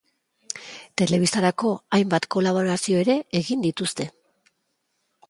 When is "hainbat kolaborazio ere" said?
1.97-3.17